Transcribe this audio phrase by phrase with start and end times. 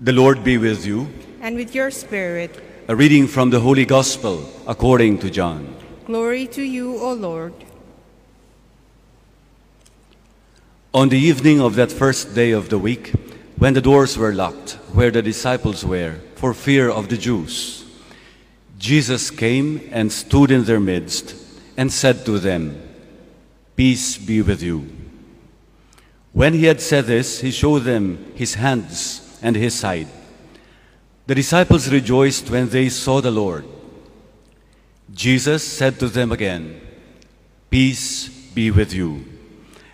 [0.00, 1.08] The Lord be with you.
[1.40, 2.50] and with your spirit.
[2.88, 5.74] A reading from the Holy Gospel according to John.
[6.06, 7.52] Glory to you, O Lord.
[10.94, 13.12] On the evening of that first day of the week,
[13.56, 17.84] when the doors were locked where the disciples were for fear of the Jews,
[18.78, 21.34] Jesus came and stood in their midst
[21.76, 22.80] and said to them,
[23.76, 24.86] Peace be with you.
[26.32, 30.08] When he had said this, he showed them his hands and his side.
[31.26, 33.66] The disciples rejoiced when they saw the Lord.
[35.12, 36.80] Jesus said to them again,
[37.70, 39.24] Peace be with you.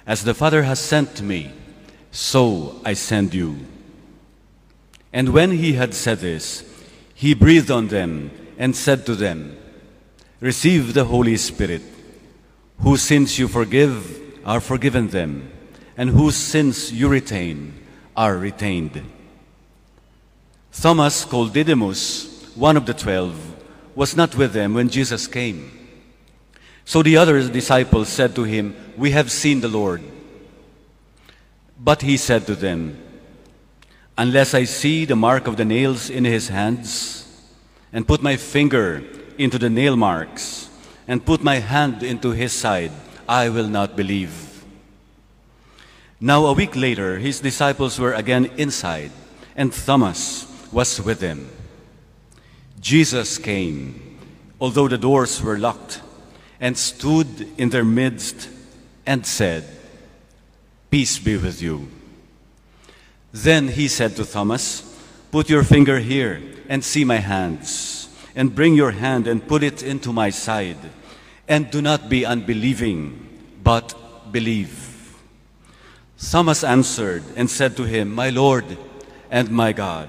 [0.07, 1.53] As the Father has sent me,
[2.11, 3.59] so I send you.
[5.13, 6.65] And when he had said this,
[7.15, 9.57] he breathed on them and said to them,
[10.41, 11.83] Receive the Holy Spirit.
[12.81, 15.51] Whose sins you forgive are forgiven them,
[15.97, 17.75] and whose sins you retain
[18.17, 19.03] are retained.
[20.81, 23.35] Thomas, called Didymus, one of the twelve,
[23.95, 25.71] was not with them when Jesus came.
[26.85, 30.03] So the other disciples said to him, We have seen the Lord.
[31.79, 32.99] But he said to them,
[34.19, 37.27] Unless I see the mark of the nails in his hands,
[37.93, 39.03] and put my finger
[39.39, 40.69] into the nail marks,
[41.09, 42.93] and put my hand into his side,
[43.29, 44.65] I will not believe.
[46.21, 49.13] Now, a week later, his disciples were again inside,
[49.57, 51.49] and Thomas was with them.
[52.81, 54.19] Jesus came,
[54.61, 56.03] although the doors were locked,
[56.61, 58.49] and stood in their midst
[59.07, 59.65] and said,
[60.91, 61.89] Peace be with you.
[63.33, 64.83] Then he said to Thomas,
[65.31, 69.83] Put your finger here and see my hands, and bring your hand and put it
[69.83, 70.79] into my side,
[71.49, 73.29] and do not be unbelieving,
[73.63, 73.95] but
[74.33, 75.17] believe.
[76.19, 78.65] Thomas answered and said to him, My Lord
[79.31, 80.09] and my God.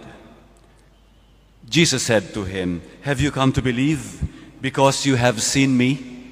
[1.75, 4.23] Jesus said to him, Have you come to believe
[4.61, 6.31] because you have seen me?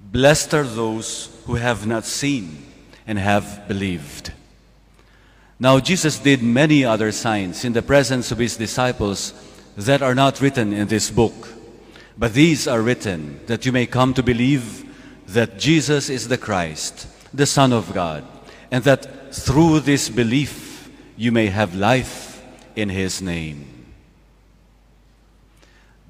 [0.00, 2.62] Blessed are those who have not seen
[3.04, 4.30] and have believed.
[5.58, 9.34] Now, Jesus did many other signs in the presence of his disciples
[9.76, 11.48] that are not written in this book.
[12.16, 14.88] But these are written that you may come to believe
[15.26, 18.22] that Jesus is the Christ, the Son of God,
[18.70, 22.40] and that through this belief you may have life
[22.76, 23.71] in his name.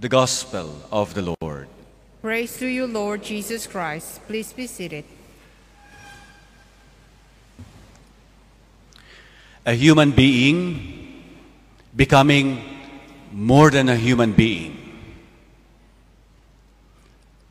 [0.03, 1.69] The Gospel of the Lord.
[2.23, 4.19] Praise to you, Lord Jesus Christ.
[4.27, 5.05] Please be seated.
[9.65, 11.23] A human being
[11.95, 12.59] becoming
[13.31, 14.77] more than a human being.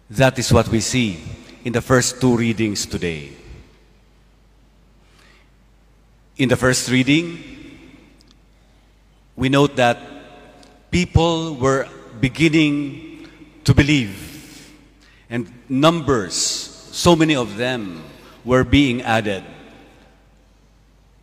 [0.10, 1.24] That is what we see
[1.64, 3.32] in the first two readings today.
[6.36, 7.80] In the first reading,
[9.38, 9.98] we note that
[10.92, 11.88] people were
[12.22, 13.28] beginning
[13.64, 14.74] to believe,
[15.30, 18.04] and numbers, so many of them,
[18.46, 19.44] were being added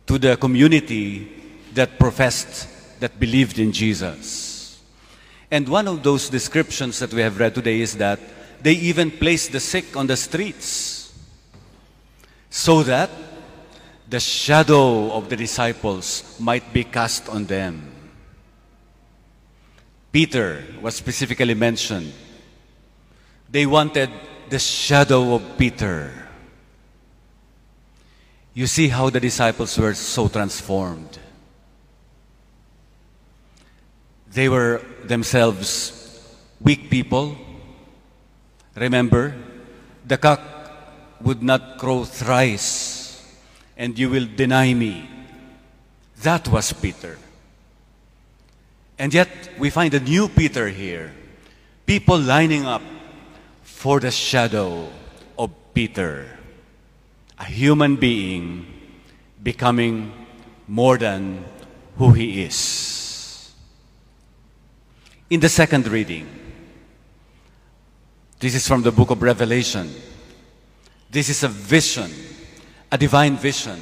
[0.07, 1.31] to the community
[1.73, 2.67] that professed,
[2.99, 4.81] that believed in Jesus.
[5.51, 8.19] And one of those descriptions that we have read today is that
[8.61, 11.13] they even placed the sick on the streets
[12.49, 13.09] so that
[14.09, 17.98] the shadow of the disciples might be cast on them.
[20.11, 22.11] Peter was specifically mentioned.
[23.49, 24.09] They wanted
[24.49, 26.11] the shadow of Peter.
[28.53, 31.19] You see how the disciples were so transformed.
[34.31, 35.95] They were themselves
[36.59, 37.35] weak people.
[38.75, 39.35] Remember,
[40.05, 40.41] the cock
[41.21, 43.23] would not crow thrice,
[43.77, 45.09] and you will deny me.
[46.21, 47.17] That was Peter.
[48.99, 51.13] And yet, we find a new Peter here.
[51.85, 52.81] People lining up
[53.63, 54.89] for the shadow
[55.37, 56.27] of Peter.
[57.39, 58.67] A human being
[59.41, 60.11] becoming
[60.67, 61.45] more than
[61.97, 63.53] who he is.
[65.29, 66.27] In the second reading,
[68.39, 69.89] this is from the book of Revelation.
[71.09, 72.11] This is a vision,
[72.91, 73.79] a divine vision.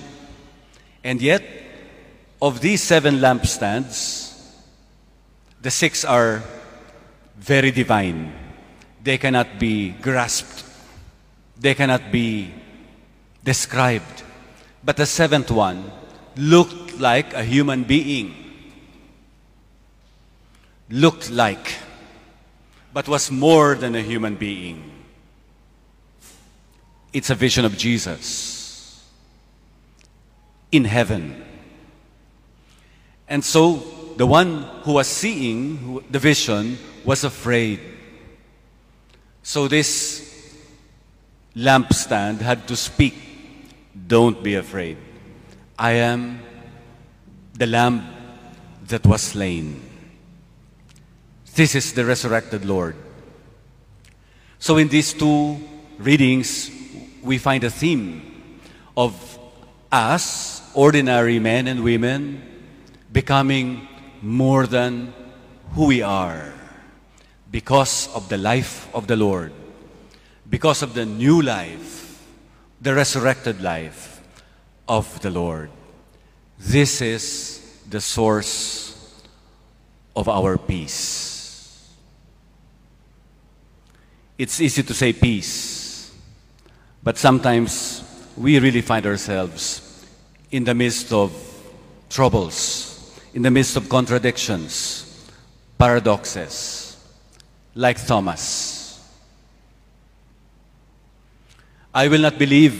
[1.03, 1.43] And yet,
[2.39, 4.26] of these seven lampstands,
[5.67, 6.41] the six are
[7.35, 8.31] very divine.
[9.03, 10.63] They cannot be grasped,
[11.59, 12.53] they cannot be
[13.43, 14.23] described.
[14.81, 15.91] But the seventh one
[16.37, 18.33] looked like a human being.
[20.89, 21.75] Looked like,
[22.93, 24.89] but was more than a human being.
[27.11, 29.03] It's a vision of Jesus
[30.71, 31.43] in heaven.
[33.27, 37.79] And so the one who was seeing the vision was afraid.
[39.43, 40.55] So this
[41.55, 43.13] lampstand had to speak,
[44.07, 44.97] Don't be afraid.
[45.77, 46.41] I am
[47.53, 48.07] the lamb
[48.87, 49.81] that was slain.
[51.53, 52.95] This is the resurrected Lord.
[54.59, 55.59] So, in these two
[55.99, 56.71] readings,
[57.21, 58.61] we find a theme
[58.95, 59.13] of
[59.91, 62.41] us, ordinary men and women,
[63.11, 63.87] becoming
[64.21, 65.13] more than
[65.73, 66.53] who we are
[67.51, 69.51] because of the life of the Lord,
[70.49, 72.23] because of the new life,
[72.81, 74.21] the resurrected life
[74.87, 75.69] of the Lord.
[76.59, 79.23] This is the source
[80.15, 81.93] of our peace.
[84.37, 86.13] It's easy to say peace,
[87.01, 88.03] but sometimes
[88.35, 90.05] we really find ourselves
[90.51, 91.31] in the midst of
[92.09, 92.86] troubles,
[93.37, 95.05] in the midst of contradictions,
[95.77, 96.97] paradoxes,
[97.75, 98.97] like Thomas.
[101.93, 102.73] I will not believe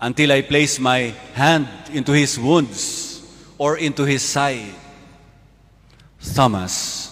[0.00, 3.26] until I place my hand into his wounds
[3.58, 4.76] or into his side.
[6.32, 7.10] Thomas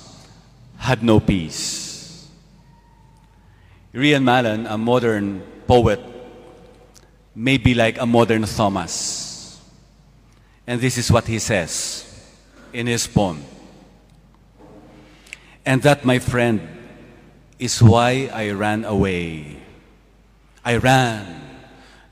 [0.78, 2.28] had no peace.
[3.93, 5.99] Rian Malan, a modern poet,
[7.35, 9.31] may be like a modern Thomas.
[10.67, 12.09] And this is what he says
[12.73, 13.43] in his poem.
[15.64, 16.61] And that, my friend,
[17.59, 19.59] is why I ran away.
[20.64, 21.41] I ran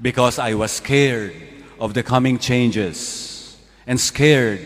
[0.00, 1.34] because I was scared
[1.78, 4.60] of the coming changes and scared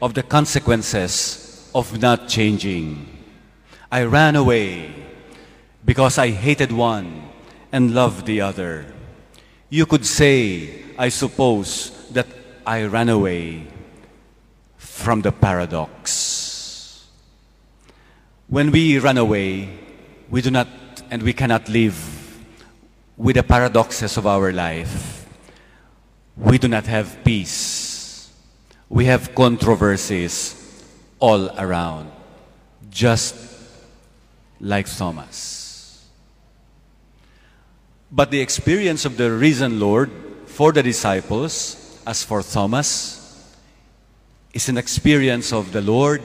[0.00, 3.08] of the consequences of not changing.
[3.90, 4.94] I ran away
[5.84, 7.28] because I hated one
[7.70, 8.86] and loved the other.
[9.68, 11.90] You could say, I suppose,
[12.66, 13.66] I ran away
[14.76, 17.08] from the paradox.
[18.48, 19.78] When we run away,
[20.30, 20.68] we do not
[21.10, 21.96] and we cannot live
[23.16, 25.26] with the paradoxes of our life.
[26.36, 28.30] We do not have peace.
[28.88, 30.84] We have controversies
[31.18, 32.10] all around,
[32.90, 33.36] just
[34.60, 36.08] like Thomas.
[38.10, 40.10] But the experience of the risen Lord
[40.46, 43.18] for the disciples, as for Thomas,
[44.52, 46.22] is an experience of the Lord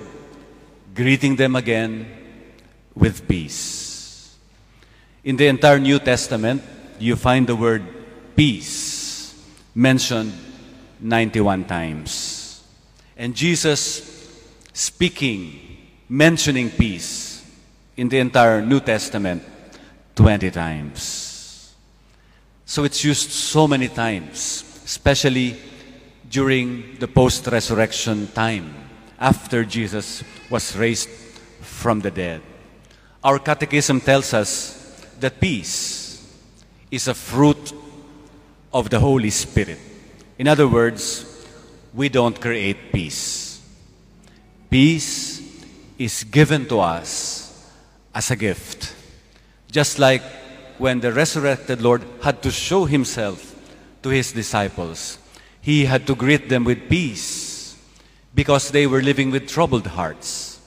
[0.94, 2.08] greeting them again
[2.96, 4.36] with peace.
[5.24, 6.64] In the entire New Testament,
[7.00, 7.84] you find the word
[8.36, 9.08] peace
[9.76, 10.34] mentioned
[11.00, 12.64] 91 times.
[13.16, 14.18] And Jesus
[14.74, 15.60] speaking,
[16.10, 17.46] mentioning peace
[17.96, 19.44] in the entire New Testament
[20.16, 21.76] 20 times.
[22.66, 25.58] So it's used so many times, especially
[26.30, 28.74] during the post resurrection time,
[29.20, 31.10] after Jesus was raised
[31.62, 32.42] from the dead.
[33.24, 36.24] Our catechism tells us that peace
[36.92, 37.74] is a fruit
[38.74, 39.80] of the Holy Spirit.
[40.38, 41.26] In other words,
[41.94, 43.62] we don't create peace.
[44.70, 45.42] Peace
[45.98, 47.72] is given to us
[48.14, 48.94] as a gift.
[49.72, 50.22] Just like
[50.78, 53.56] when the resurrected Lord had to show himself
[54.04, 55.18] to his disciples,
[55.68, 57.76] he had to greet them with peace
[58.34, 60.62] because they were living with troubled hearts.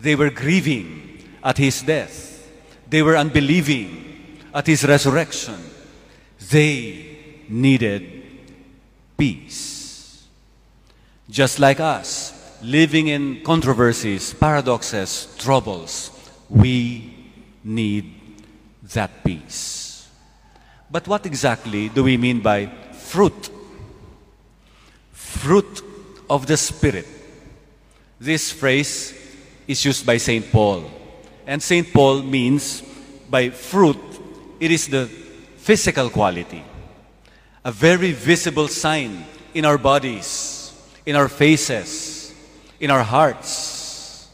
[0.00, 2.48] They were grieving at his death.
[2.88, 5.60] They were unbelieving at his resurrection.
[6.50, 7.18] They
[7.50, 8.22] needed
[9.18, 10.24] peace.
[11.28, 16.10] Just like us, living in controversies, paradoxes, troubles,
[16.48, 17.14] we
[17.62, 18.14] need
[18.94, 20.08] that peace.
[20.90, 23.50] But what exactly do we mean by fruit?
[25.36, 25.82] Fruit
[26.28, 27.06] of the Spirit.
[28.18, 29.14] This phrase
[29.66, 30.50] is used by St.
[30.50, 30.90] Paul.
[31.46, 31.92] And St.
[31.92, 32.82] Paul means
[33.28, 33.98] by fruit,
[34.58, 35.06] it is the
[35.56, 36.62] physical quality,
[37.64, 40.72] a very visible sign in our bodies,
[41.04, 42.32] in our faces,
[42.80, 44.28] in our hearts,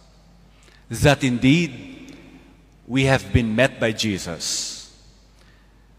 [0.90, 2.16] that indeed
[2.86, 4.94] we have been met by Jesus,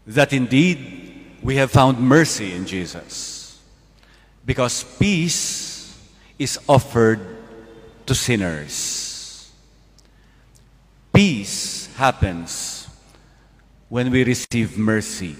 [0.06, 3.33] that indeed we have found mercy in Jesus,
[4.44, 5.98] because peace
[6.38, 7.20] is offered
[8.06, 9.52] to sinners.
[11.12, 12.88] Peace happens
[13.88, 15.36] when we receive mercy.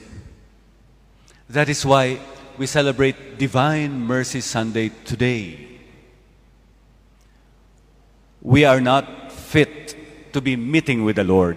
[1.49, 2.21] That is why
[2.57, 5.69] we celebrate Divine Mercy Sunday today.
[8.41, 11.57] We are not fit to be meeting with the Lord,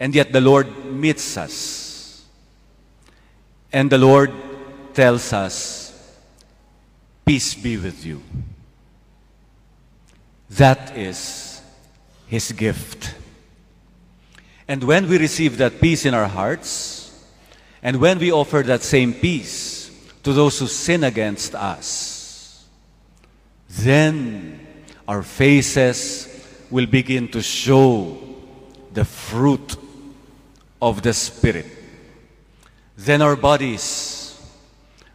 [0.00, 2.24] and yet the Lord meets us.
[3.72, 4.32] And the Lord
[4.94, 5.85] tells us,
[7.26, 8.22] Peace be with you.
[10.50, 11.60] That is
[12.28, 13.16] His gift.
[14.68, 17.26] And when we receive that peace in our hearts,
[17.82, 19.90] and when we offer that same peace
[20.22, 22.64] to those who sin against us,
[23.70, 24.64] then
[25.08, 26.28] our faces
[26.70, 28.18] will begin to show
[28.92, 29.76] the fruit
[30.80, 31.66] of the Spirit.
[32.96, 34.40] Then our bodies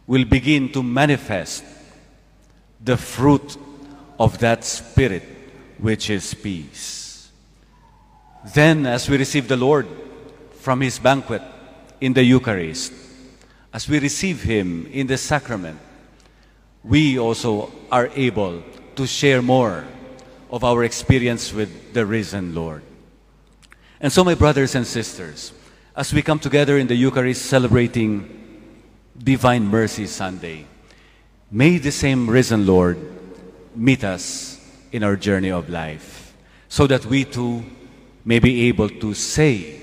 [0.06, 1.64] will begin to manifest
[2.84, 3.56] the fruit
[4.18, 5.22] of that Spirit,
[5.78, 7.30] which is peace.
[8.54, 9.86] Then, as we receive the Lord
[10.60, 11.42] from His banquet
[12.00, 12.92] in the Eucharist,
[13.72, 15.78] as we receive Him in the sacrament,
[16.82, 18.62] we also are able
[18.96, 19.84] to share more
[20.50, 22.82] of our experience with the risen Lord.
[24.00, 25.52] And so, my brothers and sisters,
[25.96, 28.40] as we come together in the Eucharist celebrating
[29.16, 30.66] Divine Mercy Sunday,
[31.52, 32.98] may the same risen Lord
[33.76, 34.58] meet us
[34.90, 36.34] in our journey of life
[36.68, 37.62] so that we too
[38.24, 39.78] may be able to say,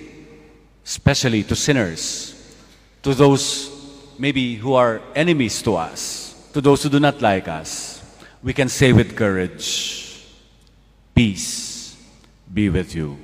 [0.83, 2.57] especially to sinners,
[3.03, 3.69] to those
[4.17, 8.01] maybe who are enemies to us, to those who do not like us,
[8.41, 10.25] we can say with courage,
[11.13, 11.95] Peace
[12.51, 13.17] be with you.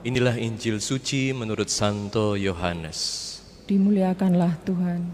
[0.00, 3.36] Inilah Injil suci menurut Santo Yohanes.
[3.68, 5.04] Dimuliakanlah Tuhan.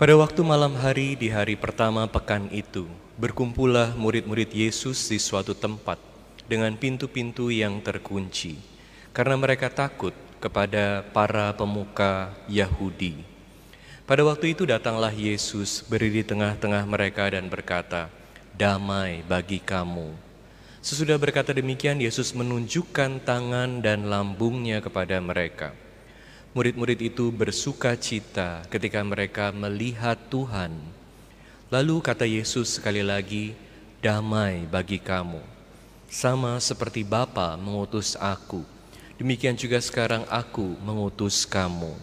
[0.00, 2.88] Pada waktu malam hari di hari pertama pekan itu,
[3.20, 6.00] berkumpullah murid-murid Yesus di suatu tempat
[6.48, 8.56] dengan pintu-pintu yang terkunci,
[9.12, 13.20] karena mereka takut kepada para pemuka Yahudi.
[14.08, 18.08] Pada waktu itu datanglah Yesus berdiri di tengah-tengah mereka dan berkata,
[18.56, 20.23] "Damai bagi kamu."
[20.84, 25.72] Sesudah berkata demikian, Yesus menunjukkan tangan dan lambungnya kepada mereka.
[26.52, 30.76] Murid-murid itu bersuka cita ketika mereka melihat Tuhan.
[31.72, 33.56] Lalu kata Yesus sekali lagi,
[34.04, 35.40] damai bagi kamu.
[36.12, 38.60] Sama seperti Bapa mengutus aku,
[39.16, 41.96] demikian juga sekarang aku mengutus kamu.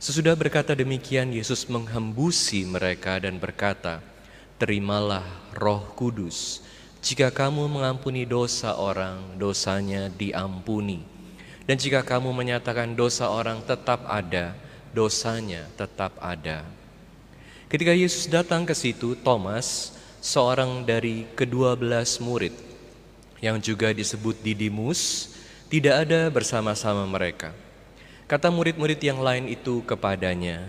[0.00, 4.00] Sesudah berkata demikian, Yesus menghembusi mereka dan berkata,
[4.56, 6.64] Terimalah roh kudus,
[7.06, 11.06] jika kamu mengampuni dosa orang, dosanya diampuni.
[11.62, 14.58] Dan jika kamu menyatakan dosa orang tetap ada,
[14.90, 16.66] dosanya tetap ada.
[17.70, 22.58] Ketika Yesus datang ke situ, Thomas, seorang dari kedua belas murid,
[23.38, 25.30] yang juga disebut Didimus,
[25.70, 27.54] tidak ada bersama-sama mereka.
[28.26, 30.66] Kata murid-murid yang lain itu kepadanya,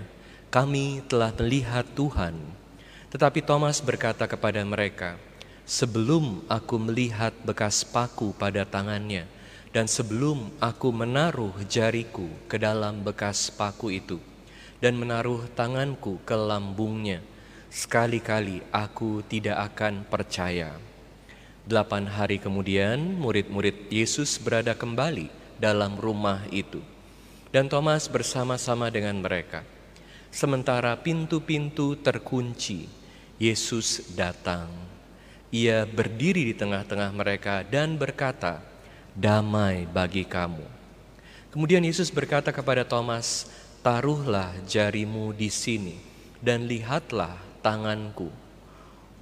[0.53, 2.37] "Kami telah melihat Tuhan."
[3.09, 5.17] Tetapi Thomas berkata kepada mereka,
[5.67, 9.27] sebelum aku melihat bekas paku pada tangannya,
[9.75, 14.15] dan sebelum aku menaruh jariku ke dalam bekas paku itu,
[14.79, 17.19] dan menaruh tanganku ke lambungnya,
[17.67, 20.71] sekali-kali aku tidak akan percaya.
[21.67, 25.27] Delapan hari kemudian, murid-murid Yesus berada kembali
[25.59, 26.79] dalam rumah itu,
[27.51, 29.67] dan Thomas bersama-sama dengan mereka.
[30.31, 32.87] Sementara pintu-pintu terkunci,
[33.35, 34.86] Yesus datang
[35.47, 38.59] ia berdiri di tengah-tengah mereka dan berkata,
[39.15, 40.63] "Damai bagi kamu."
[41.47, 43.47] Kemudian Yesus berkata kepada Thomas,
[43.79, 45.95] "Taruhlah jarimu di sini
[46.43, 48.27] dan lihatlah tanganku.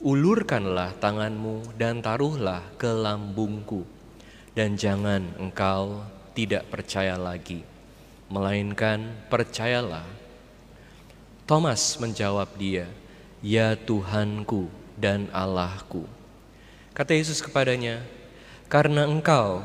[0.02, 3.86] Ulurkanlah tanganmu dan taruhlah ke lambungku,
[4.58, 6.04] dan jangan engkau
[6.34, 7.62] tidak percaya lagi,
[8.34, 10.06] melainkan percayalah."
[11.46, 12.90] Thomas menjawab dia,
[13.46, 16.15] "Ya Tuhanku dan Allahku."
[16.96, 18.00] Kata Yesus kepadanya,
[18.72, 19.60] "Karena engkau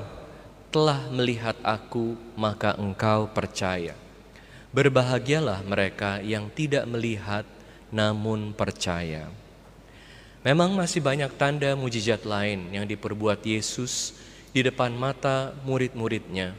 [0.75, 3.95] telah melihat aku, maka engkau percaya.
[4.75, 7.47] Berbahagialah mereka yang tidak melihat
[7.95, 9.31] namun percaya."
[10.43, 14.19] Memang masih banyak tanda mujizat lain yang diperbuat Yesus
[14.51, 16.51] di depan mata murid-muridnya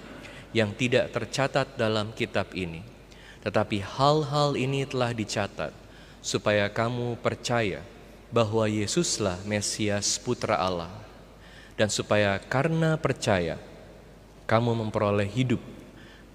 [0.56, 2.80] yang tidak tercatat dalam kitab ini.
[3.44, 5.76] Tetapi hal-hal ini telah dicatat
[6.24, 7.84] supaya kamu percaya
[8.32, 10.90] bahwa Yesuslah Mesias Putra Allah
[11.76, 13.60] dan supaya karena percaya
[14.48, 15.60] kamu memperoleh hidup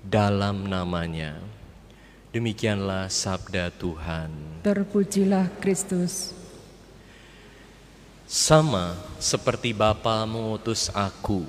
[0.04, 1.40] dalam namanya.
[2.36, 4.60] Demikianlah sabda Tuhan.
[4.60, 6.36] Terpujilah Kristus.
[8.28, 11.46] Sama seperti Bapa mengutus aku,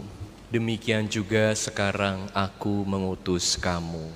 [0.48, 4.14] demikian juga sekarang aku mengutus kamu.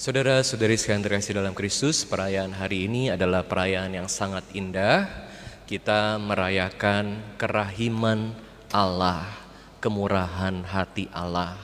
[0.00, 5.29] Saudara-saudari sekalian terkasih dalam Kristus, perayaan hari ini adalah perayaan yang sangat indah
[5.70, 8.34] kita merayakan kerahiman
[8.74, 9.22] Allah,
[9.78, 11.54] kemurahan hati Allah.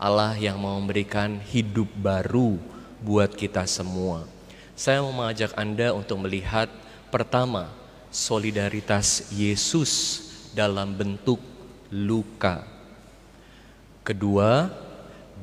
[0.00, 2.56] Allah yang mau memberikan hidup baru
[3.04, 4.24] buat kita semua.
[4.72, 6.72] Saya mau mengajak Anda untuk melihat
[7.12, 7.68] pertama
[8.08, 10.24] solidaritas Yesus
[10.56, 11.44] dalam bentuk
[11.92, 12.64] luka.
[14.00, 14.72] Kedua,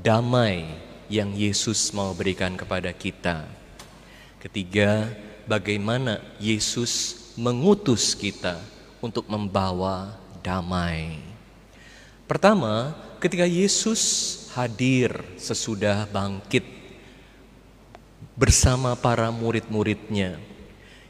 [0.02, 0.66] damai
[1.06, 3.46] yang Yesus mau berikan kepada kita.
[4.42, 5.06] Ketiga,
[5.46, 8.58] bagaimana Yesus mengutus kita
[9.00, 11.22] untuk membawa damai.
[12.28, 12.92] Pertama,
[13.24, 14.02] ketika Yesus
[14.58, 16.66] hadir sesudah bangkit
[18.36, 20.42] bersama para murid-muridnya,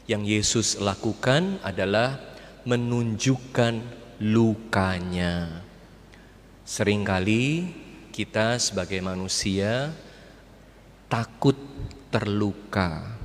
[0.06, 2.20] yang Yesus lakukan adalah
[2.64, 3.80] menunjukkan
[4.20, 5.64] lukanya.
[6.68, 7.72] Seringkali
[8.12, 9.92] kita sebagai manusia
[11.08, 11.56] takut
[12.12, 13.17] terluka.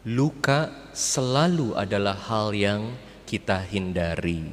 [0.00, 2.96] Luka selalu adalah hal yang
[3.28, 4.48] kita hindari.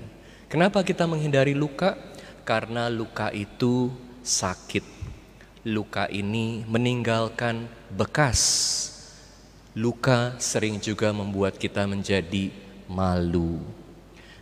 [0.52, 1.96] Kenapa kita menghindari luka?
[2.44, 3.88] Karena luka itu
[4.28, 4.84] sakit.
[5.64, 7.64] Luka ini meninggalkan
[7.96, 8.44] bekas.
[9.72, 12.52] Luka sering juga membuat kita menjadi
[12.92, 13.64] malu.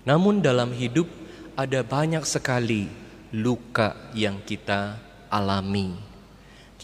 [0.10, 1.06] Namun dalam hidup
[1.54, 2.90] ada banyak sekali
[3.30, 4.98] luka yang kita
[5.30, 6.15] alami.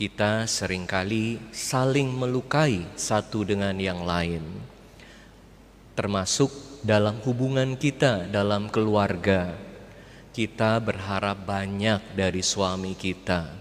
[0.01, 4.41] Kita sering kali saling melukai satu dengan yang lain.
[5.93, 6.50] Termasuk
[6.81, 9.53] dalam hubungan kita dalam keluarga.
[10.34, 13.53] Kita berharap banyak dari suami kita.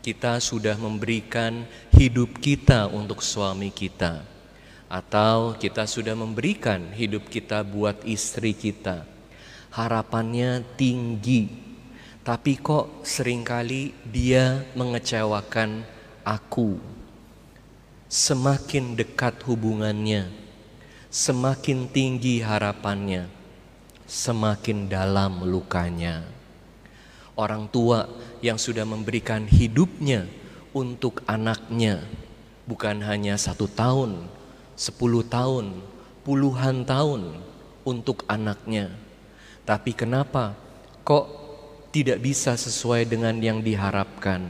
[0.00, 4.24] Kita sudah memberikan hidup kita untuk suami kita
[4.88, 9.04] atau kita sudah memberikan hidup kita buat istri kita.
[9.76, 11.71] Harapannya tinggi,
[12.22, 15.82] tapi kok sering kali dia mengecewakan
[16.22, 16.78] aku.
[18.06, 20.30] Semakin dekat hubungannya,
[21.10, 23.26] semakin tinggi harapannya,
[24.06, 26.22] semakin dalam lukanya.
[27.34, 28.06] Orang tua
[28.38, 30.28] yang sudah memberikan hidupnya
[30.70, 32.06] untuk anaknya,
[32.68, 34.30] bukan hanya satu tahun,
[34.78, 35.74] sepuluh tahun,
[36.22, 37.40] puluhan tahun
[37.82, 38.92] untuk anaknya.
[39.64, 40.52] Tapi kenapa
[41.02, 41.41] kok
[41.92, 44.48] tidak bisa sesuai dengan yang diharapkan?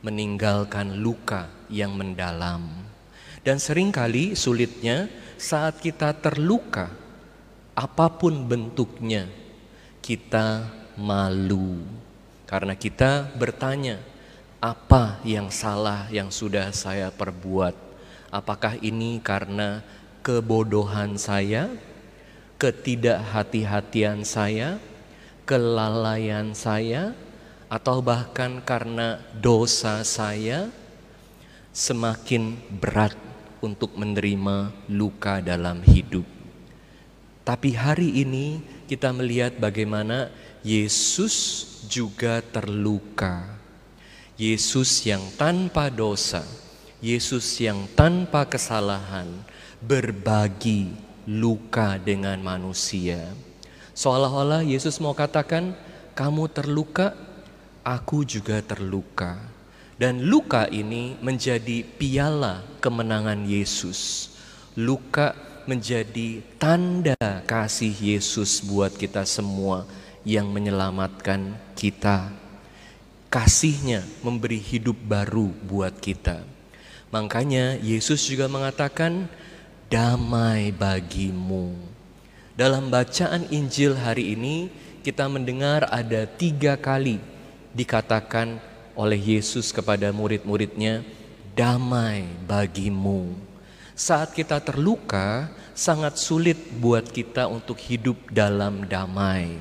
[0.00, 2.64] Meninggalkan luka yang mendalam.
[3.44, 6.88] Dan sering kali sulitnya saat kita terluka,
[7.76, 9.28] apa pun bentuknya,
[10.00, 11.84] kita malu.
[12.48, 14.00] Karena kita bertanya,
[14.64, 17.76] apa yang salah yang sudah saya perbuat?
[18.32, 19.84] Apakah ini karena
[20.24, 21.68] kebodohan saya,
[22.56, 24.80] ketidakhati-hatian saya,
[25.48, 27.16] kelalaian saya,
[27.68, 30.68] atau bahkan karena dosa saya
[31.72, 33.16] semakin berat
[33.64, 36.24] untuk menerima luka dalam hidup.
[37.44, 40.32] Tapi hari ini kita melihat bagaimana
[40.64, 43.60] Yesus juga terluka.
[44.34, 46.42] Yesus yang tanpa dosa
[47.04, 49.28] Yesus yang tanpa kesalahan
[49.84, 50.88] berbagi
[51.28, 53.28] luka dengan manusia.
[53.94, 55.70] Seolah-olah Yesus mau katakan,
[56.18, 57.14] "Kamu terluka,
[57.86, 59.38] aku juga terluka."
[59.94, 64.34] Dan luka ini menjadi piala kemenangan Yesus.
[64.74, 65.38] Luka
[65.70, 67.14] menjadi tanda
[67.46, 69.86] kasih Yesus buat kita semua
[70.26, 72.34] yang menyelamatkan kita.
[73.30, 76.42] Kasihnya memberi hidup baru buat kita.
[77.14, 79.30] Makanya Yesus juga mengatakan
[79.86, 81.93] damai bagimu.
[82.54, 84.70] Dalam bacaan Injil hari ini
[85.02, 87.18] kita mendengar ada tiga kali
[87.74, 88.62] dikatakan
[88.94, 91.02] oleh Yesus kepada murid-muridnya
[91.58, 93.34] damai bagimu.
[93.98, 99.58] Saat kita terluka sangat sulit buat kita untuk hidup dalam damai.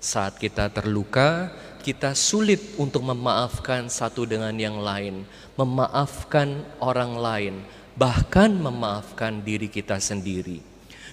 [0.00, 1.52] Saat kita terluka
[1.84, 5.28] kita sulit untuk memaafkan satu dengan yang lain,
[5.60, 7.54] memaafkan orang lain,
[8.00, 10.69] bahkan memaafkan diri kita sendiri.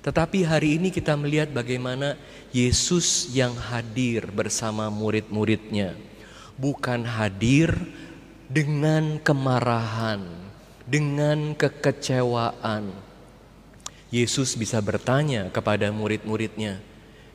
[0.07, 2.15] Tetapi hari ini kita melihat bagaimana
[2.55, 5.99] Yesus yang hadir bersama murid-muridnya,
[6.55, 7.75] bukan hadir
[8.47, 10.23] dengan kemarahan,
[10.87, 12.95] dengan kekecewaan.
[14.07, 16.79] Yesus bisa bertanya kepada murid-muridnya,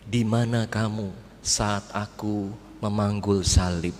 [0.08, 1.12] "Di mana kamu
[1.44, 3.92] saat aku memanggul salib.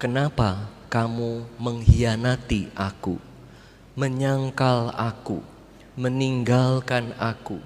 [0.00, 3.20] Kenapa kamu mengkhianati aku,
[3.92, 5.57] menyangkal aku,
[5.98, 7.58] meninggalkan aku?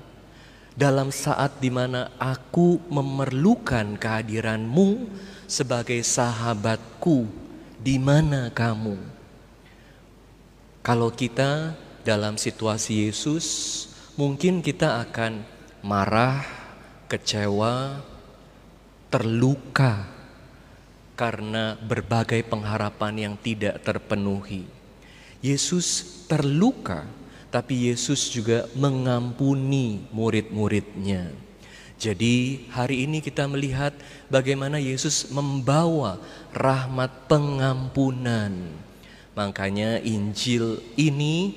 [0.73, 5.05] Dalam saat di mana aku memerlukan kehadiranmu
[5.45, 7.29] sebagai sahabatku,
[7.77, 8.97] di mana kamu?
[10.81, 13.47] Kalau kita dalam situasi Yesus,
[14.16, 15.45] mungkin kita akan
[15.85, 16.40] marah,
[17.12, 18.01] kecewa,
[19.12, 20.09] terluka
[21.12, 24.64] karena berbagai pengharapan yang tidak terpenuhi.
[25.45, 27.05] Yesus terluka,
[27.53, 31.29] tapi Yesus juga mengampuni murid-muridnya.
[32.01, 33.95] Jadi hari ini kita melihat
[34.27, 36.19] bagaimana Yesus membawa
[36.51, 38.57] rahmat pengampunan.
[39.38, 41.55] Makanya Injil ini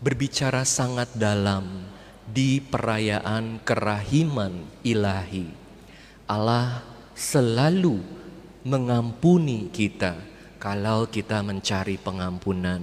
[0.00, 1.84] berbicara sangat dalam
[2.24, 5.44] di perayaan kerahiman ilahi.
[6.24, 6.80] Allah
[7.12, 8.00] selalu
[8.64, 10.16] mengampuni kita
[10.56, 12.80] kalau kita mencari pengampunan.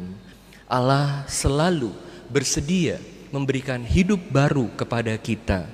[0.71, 1.91] Allah selalu
[2.31, 2.95] bersedia
[3.27, 5.67] memberikan hidup baru kepada kita.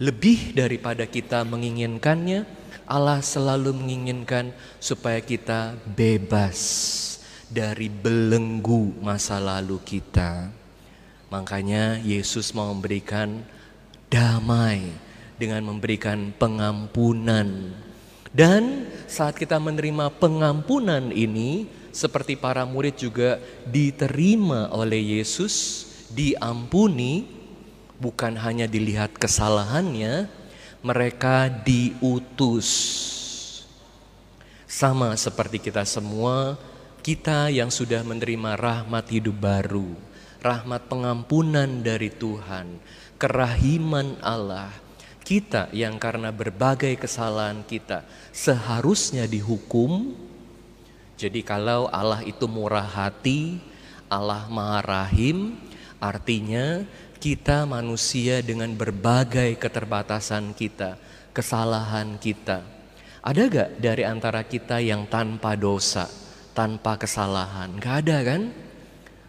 [0.00, 2.48] Lebih daripada kita menginginkannya,
[2.88, 6.58] Allah selalu menginginkan supaya kita bebas
[7.52, 10.48] dari belenggu masa lalu kita.
[11.28, 13.44] Makanya Yesus mau memberikan
[14.08, 14.88] damai
[15.36, 17.76] dengan memberikan pengampunan
[18.32, 23.36] dan saat kita menerima pengampunan ini, seperti para murid juga
[23.68, 27.28] diterima oleh Yesus, diampuni,
[28.00, 30.26] bukan hanya dilihat kesalahannya,
[30.82, 32.68] mereka diutus.
[34.66, 36.58] Sama seperti kita semua,
[37.04, 39.94] kita yang sudah menerima rahmat hidup baru,
[40.42, 42.80] rahmat pengampunan dari Tuhan,
[43.20, 44.74] kerahiman Allah,
[45.22, 48.02] kita yang karena berbagai kesalahan kita
[48.34, 50.18] seharusnya dihukum.
[51.16, 53.60] Jadi kalau Allah itu murah hati,
[54.12, 55.56] Allah maha rahim,
[56.02, 56.84] artinya
[57.22, 60.98] kita manusia dengan berbagai keterbatasan kita,
[61.30, 62.66] kesalahan kita.
[63.22, 66.10] Ada gak dari antara kita yang tanpa dosa,
[66.52, 67.78] tanpa kesalahan?
[67.78, 68.42] Gak ada kan?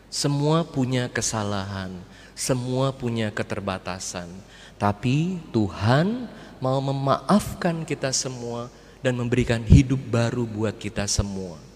[0.10, 1.93] Semua punya kesalahan,
[2.34, 4.30] semua punya keterbatasan.
[4.82, 6.26] Tapi Tuhan
[6.58, 8.74] mau memaafkan kita semua
[9.06, 11.73] dan memberikan hidup baru buat kita semua.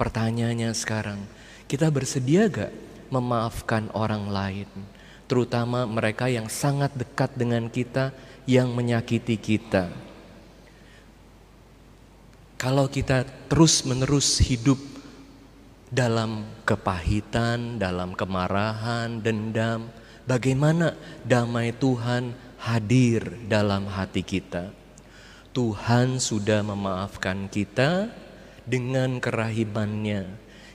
[0.00, 1.20] Pertanyaannya sekarang,
[1.68, 2.72] kita bersedia gak
[3.12, 4.70] memaafkan orang lain?
[5.28, 8.16] Terutama mereka yang sangat dekat dengan kita,
[8.48, 9.92] yang menyakiti kita.
[12.56, 14.80] Kalau kita terus-menerus hidup
[15.92, 19.92] dalam kepahitan, dalam kemarahan, dendam,
[20.30, 20.94] Bagaimana
[21.26, 22.30] damai Tuhan
[22.62, 24.70] hadir dalam hati kita.
[25.50, 28.14] Tuhan sudah memaafkan kita
[28.70, 30.30] dengan kerahimannya.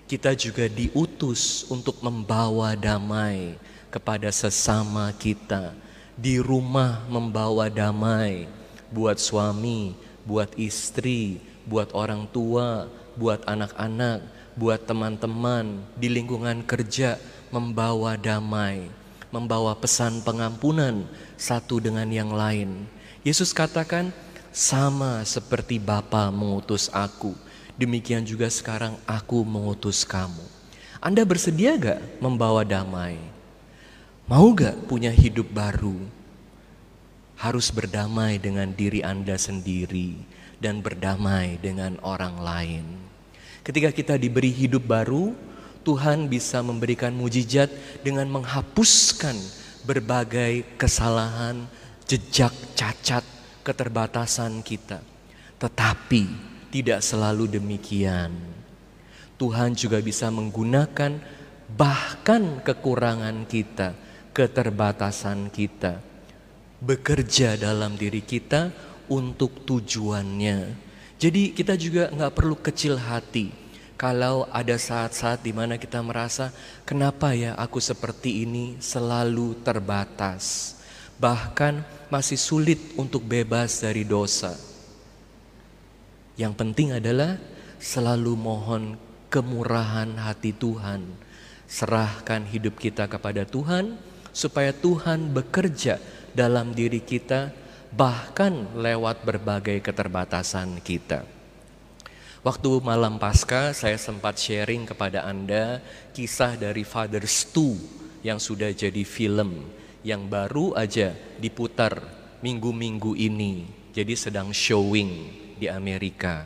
[0.05, 3.55] Kita juga diutus untuk membawa damai
[3.87, 5.71] kepada sesama kita.
[6.19, 8.51] Di rumah membawa damai
[8.91, 9.95] buat suami,
[10.27, 14.19] buat istri, buat orang tua, buat anak-anak,
[14.59, 17.15] buat teman-teman, di lingkungan kerja
[17.49, 18.91] membawa damai
[19.35, 21.03] membawa pesan pengampunan
[21.35, 22.87] satu dengan yang lain.
[23.27, 24.15] Yesus katakan,
[24.55, 27.35] sama seperti Bapa mengutus aku,
[27.75, 30.43] demikian juga sekarang aku mengutus kamu.
[31.03, 33.19] Anda bersedia gak membawa damai?
[34.25, 35.95] Mau gak punya hidup baru?
[37.35, 40.17] Harus berdamai dengan diri Anda sendiri
[40.57, 42.85] dan berdamai dengan orang lain.
[43.61, 45.35] Ketika kita diberi hidup baru,
[45.85, 47.69] Tuhan bisa memberikan mujizat
[48.01, 49.37] dengan menghapuskan
[49.85, 51.69] berbagai kesalahan,
[52.09, 53.21] jejak cacat,
[53.61, 55.01] keterbatasan kita.
[55.61, 58.35] Tetapi tidak selalu demikian.
[59.39, 61.15] Tuhan juga bisa menggunakan
[61.71, 63.95] bahkan kekurangan kita,
[64.35, 66.03] keterbatasan kita,
[66.83, 68.75] bekerja dalam diri kita
[69.07, 70.75] untuk tujuannya.
[71.15, 73.55] Jadi kita juga nggak perlu kecil hati
[73.95, 76.51] kalau ada saat-saat di mana kita merasa,
[76.83, 80.75] kenapa ya aku seperti ini selalu terbatas,
[81.15, 84.74] bahkan masih sulit untuk bebas dari dosa.
[86.35, 87.39] Yang penting adalah
[87.79, 88.99] selalu mohon
[89.31, 91.07] kemurahan hati Tuhan,
[91.67, 93.95] serahkan hidup kita kepada Tuhan,
[94.35, 95.95] supaya Tuhan bekerja
[96.35, 97.55] dalam diri kita,
[97.95, 101.23] bahkan lewat berbagai keterbatasan kita.
[102.43, 105.81] Waktu malam pasca saya sempat sharing kepada Anda
[106.13, 107.73] kisah dari Father Stu
[108.21, 109.65] yang sudah jadi film
[110.05, 111.97] yang baru aja diputar
[112.45, 113.65] minggu-minggu ini.
[113.95, 116.45] Jadi sedang showing di Amerika.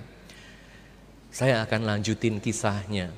[1.29, 3.13] Saya akan lanjutin kisahnya.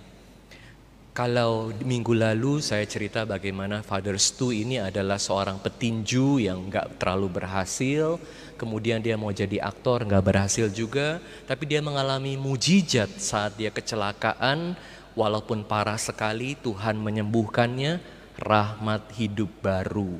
[1.12, 7.44] Kalau minggu lalu saya cerita bagaimana Father Stu ini adalah seorang petinju yang gak terlalu
[7.44, 8.16] berhasil,
[8.56, 14.80] kemudian dia mau jadi aktor nggak berhasil juga, tapi dia mengalami mujizat saat dia kecelakaan,
[15.12, 18.00] walaupun parah sekali Tuhan menyembuhkannya,
[18.40, 20.16] rahmat hidup baru.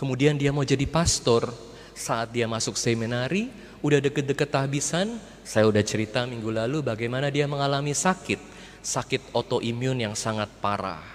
[0.00, 1.52] Kemudian dia mau jadi pastor,
[1.92, 3.52] saat dia masuk seminari,
[3.86, 8.42] udah deket-deket habisan, saya udah cerita minggu lalu bagaimana dia mengalami sakit,
[8.82, 11.06] sakit autoimun yang sangat parah.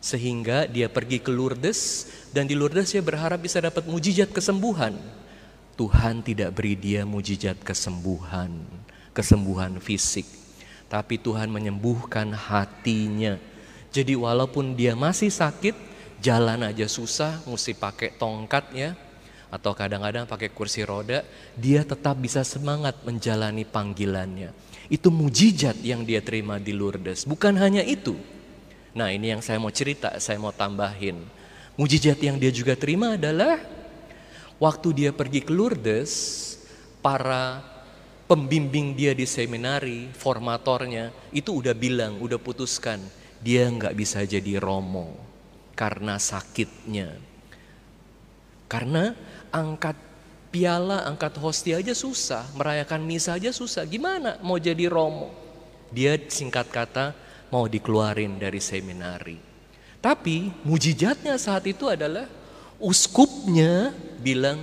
[0.00, 4.96] Sehingga dia pergi ke Lourdes dan di Lourdes dia berharap bisa dapat mujizat kesembuhan.
[5.76, 8.64] Tuhan tidak beri dia mujizat kesembuhan,
[9.12, 10.24] kesembuhan fisik.
[10.88, 13.36] Tapi Tuhan menyembuhkan hatinya.
[13.92, 15.76] Jadi walaupun dia masih sakit,
[16.24, 18.96] jalan aja susah, mesti pakai tongkat ya,
[19.46, 21.22] atau kadang-kadang pakai kursi roda,
[21.54, 24.50] dia tetap bisa semangat menjalani panggilannya.
[24.90, 27.26] Itu mujizat yang dia terima di Lourdes.
[27.26, 28.18] Bukan hanya itu.
[28.96, 31.20] Nah ini yang saya mau cerita, saya mau tambahin.
[31.76, 33.60] Mujizat yang dia juga terima adalah
[34.56, 36.12] waktu dia pergi ke Lourdes,
[37.04, 37.62] para
[38.26, 42.98] pembimbing dia di seminari, formatornya, itu udah bilang, udah putuskan,
[43.38, 45.14] dia nggak bisa jadi romo
[45.76, 47.35] karena sakitnya.
[48.66, 49.14] Karena
[49.54, 49.94] angkat
[50.50, 53.86] piala, angkat hostia aja susah, merayakan misa aja susah.
[53.86, 55.30] Gimana mau jadi romo?
[55.94, 57.14] Dia singkat kata
[57.50, 59.38] mau dikeluarin dari seminari.
[60.02, 62.26] Tapi mujizatnya saat itu adalah
[62.78, 64.62] uskupnya bilang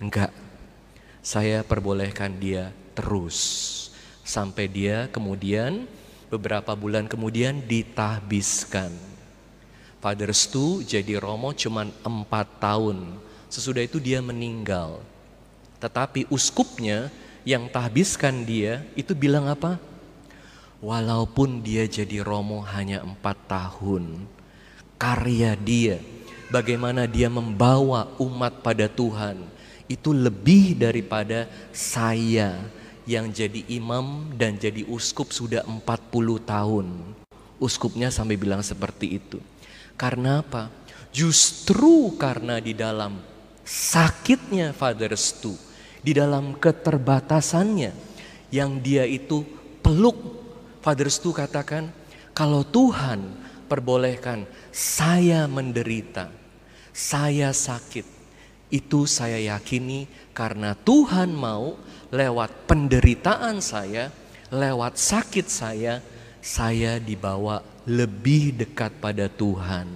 [0.00, 0.32] enggak.
[1.24, 3.38] Saya perbolehkan dia terus
[4.24, 5.88] sampai dia kemudian
[6.28, 8.92] beberapa bulan kemudian ditahbiskan.
[10.04, 13.23] Father Stu jadi romo cuma empat tahun
[13.54, 14.98] Sesudah itu dia meninggal.
[15.78, 17.06] Tetapi uskupnya
[17.46, 19.78] yang tahbiskan dia itu bilang apa?
[20.82, 24.26] Walaupun dia jadi romo hanya empat tahun,
[24.98, 26.02] karya dia,
[26.50, 29.38] bagaimana dia membawa umat pada Tuhan,
[29.86, 32.58] itu lebih daripada saya
[33.06, 36.90] yang jadi imam dan jadi uskup sudah 40 tahun.
[37.62, 39.38] Uskupnya sampai bilang seperti itu.
[39.94, 40.74] Karena apa?
[41.14, 43.33] Justru karena di dalam
[43.64, 45.56] sakitnya Father Stu,
[46.04, 47.92] di dalam keterbatasannya
[48.52, 49.42] yang dia itu
[49.80, 50.44] peluk.
[50.84, 51.88] Father Stu katakan,
[52.36, 53.24] kalau Tuhan
[53.66, 56.28] perbolehkan saya menderita,
[56.92, 58.04] saya sakit,
[58.68, 60.04] itu saya yakini
[60.36, 61.80] karena Tuhan mau
[62.12, 64.12] lewat penderitaan saya,
[64.52, 66.04] lewat sakit saya,
[66.44, 69.88] saya dibawa lebih dekat pada Tuhan.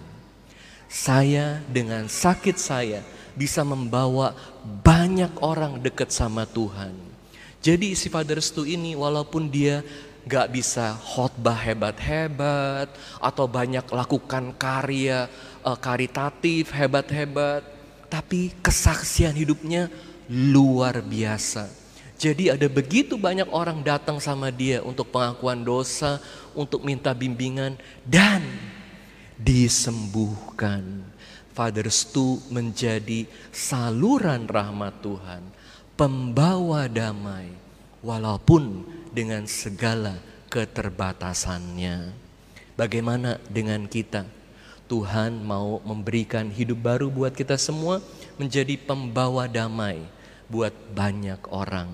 [0.88, 3.04] Saya dengan sakit saya
[3.38, 4.34] bisa membawa
[4.82, 6.90] banyak orang dekat sama Tuhan.
[7.62, 9.86] Jadi si Father Stu ini walaupun dia
[10.28, 15.30] gak bisa khotbah hebat-hebat atau banyak lakukan karya
[15.64, 17.64] uh, karitatif hebat-hebat,
[18.12, 19.88] tapi kesaksian hidupnya
[20.28, 21.70] luar biasa.
[22.18, 26.20] Jadi ada begitu banyak orang datang sama dia untuk pengakuan dosa,
[26.52, 28.44] untuk minta bimbingan dan
[29.38, 31.07] disembuhkan.
[31.58, 35.42] Father Stu menjadi saluran rahmat Tuhan,
[35.98, 37.50] pembawa damai,
[37.98, 40.22] walaupun dengan segala
[40.54, 42.14] keterbatasannya.
[42.78, 44.22] Bagaimana dengan kita?
[44.86, 47.98] Tuhan mau memberikan hidup baru buat kita semua,
[48.38, 50.06] menjadi pembawa damai
[50.46, 51.90] buat banyak orang.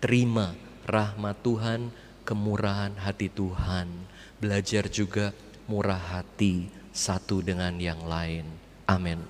[0.00, 0.56] Terima
[0.88, 1.92] rahmat Tuhan,
[2.24, 4.08] kemurahan hati Tuhan.
[4.40, 5.36] Belajar juga
[5.68, 8.67] murah hati satu dengan yang lain.
[8.88, 9.20] Amin.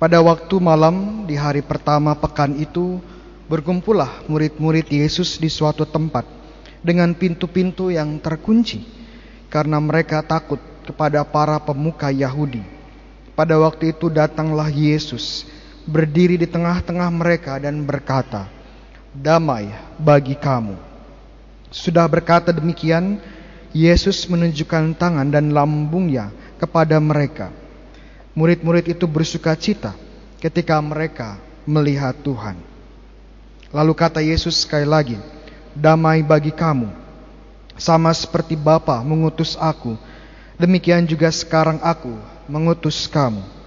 [0.00, 3.02] Pada waktu malam di hari pertama pekan itu,
[3.52, 6.24] berkumpullah murid-murid Yesus di suatu tempat
[6.80, 8.86] dengan pintu-pintu yang terkunci,
[9.52, 12.62] karena mereka takut kepada para pemuka Yahudi.
[13.36, 15.44] Pada waktu itu datanglah Yesus
[15.88, 18.44] berdiri di tengah-tengah mereka dan berkata,
[19.16, 20.76] "Damai bagi kamu."
[21.72, 23.16] Sudah berkata demikian,
[23.72, 26.28] Yesus menunjukkan tangan dan lambungnya
[26.60, 27.48] kepada mereka.
[28.36, 29.96] Murid-murid itu bersuka cita
[30.40, 32.56] ketika mereka melihat Tuhan.
[33.72, 35.16] Lalu kata Yesus sekali lagi,
[35.72, 36.88] "Damai bagi kamu."
[37.78, 39.94] Sama seperti Bapa mengutus aku,
[40.58, 42.10] demikian juga sekarang aku
[42.50, 43.57] mengutus kamu.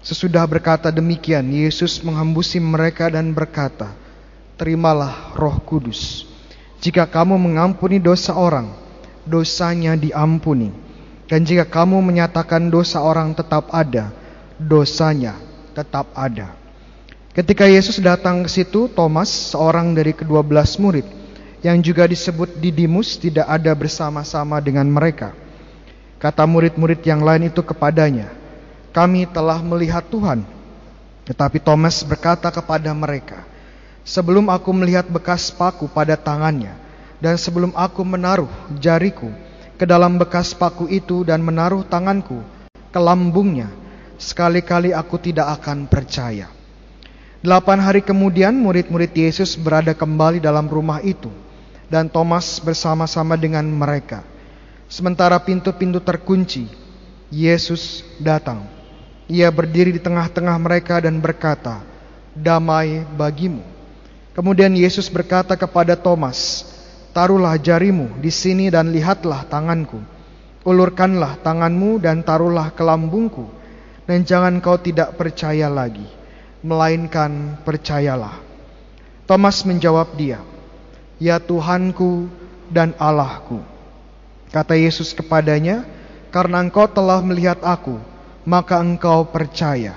[0.00, 3.92] Sesudah berkata demikian, Yesus menghembusi mereka dan berkata,
[4.56, 6.24] Terimalah roh kudus.
[6.80, 8.72] Jika kamu mengampuni dosa orang,
[9.28, 10.72] dosanya diampuni.
[11.28, 14.08] Dan jika kamu menyatakan dosa orang tetap ada,
[14.56, 15.36] dosanya
[15.76, 16.56] tetap ada.
[17.36, 21.04] Ketika Yesus datang ke situ, Thomas, seorang dari kedua belas murid,
[21.60, 25.36] yang juga disebut Didimus, tidak ada bersama-sama dengan mereka.
[26.16, 28.39] Kata murid-murid yang lain itu kepadanya,
[28.90, 30.42] kami telah melihat Tuhan.
[31.26, 33.46] Tetapi Thomas berkata kepada mereka,
[34.00, 36.72] Sebelum aku melihat bekas paku pada tangannya,
[37.20, 38.48] dan sebelum aku menaruh
[38.80, 39.28] jariku
[39.76, 42.40] ke dalam bekas paku itu dan menaruh tanganku
[42.90, 43.68] ke lambungnya,
[44.16, 46.48] sekali-kali aku tidak akan percaya.
[47.40, 51.32] Delapan hari kemudian murid-murid Yesus berada kembali dalam rumah itu
[51.88, 54.24] dan Thomas bersama-sama dengan mereka.
[54.90, 56.66] Sementara pintu-pintu terkunci,
[57.30, 58.79] Yesus datang.
[59.30, 61.78] Ia berdiri di tengah-tengah mereka dan berkata,
[62.34, 63.62] "Damai bagimu."
[64.34, 66.66] Kemudian Yesus berkata kepada Thomas,
[67.14, 70.02] "Taruhlah jarimu di sini dan lihatlah tanganku.
[70.66, 73.46] Ulurkanlah tanganmu dan taruhlah ke lambungku,
[74.02, 76.10] dan jangan kau tidak percaya lagi,
[76.66, 78.34] melainkan percayalah."
[79.30, 80.42] Thomas menjawab dia,
[81.22, 82.26] "Ya Tuhanku
[82.66, 83.62] dan Allahku."
[84.50, 85.86] Kata Yesus kepadanya,
[86.34, 88.02] "Karena engkau telah melihat aku,
[88.50, 89.94] maka engkau percaya.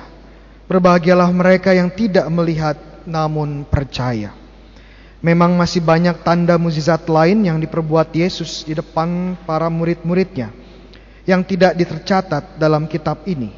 [0.69, 2.77] Berbahagialah mereka yang tidak melihat
[3.09, 4.43] namun percaya."
[5.23, 10.51] Memang masih banyak tanda mukjizat lain yang diperbuat Yesus di depan para murid-muridnya
[11.23, 13.55] yang tidak tercatat dalam kitab ini.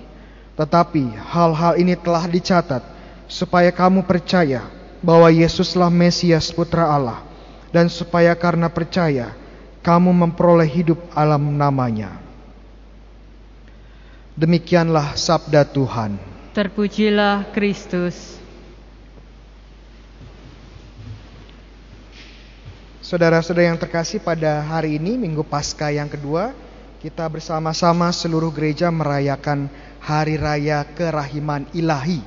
[0.54, 2.86] Tetapi hal-hal ini telah dicatat
[3.26, 4.62] supaya kamu percaya
[5.02, 7.26] bahwa Yesuslah Mesias Putra Allah
[7.74, 9.34] dan supaya karena percaya
[9.82, 12.25] kamu memperoleh hidup alam namanya.
[14.36, 16.20] Demikianlah sabda Tuhan.
[16.52, 18.36] Terpujilah Kristus.
[23.00, 26.52] Saudara-saudara yang terkasih pada hari ini Minggu Paskah yang kedua
[27.00, 29.72] kita bersama-sama seluruh gereja merayakan
[30.04, 32.20] Hari Raya Kerahiman Ilahi.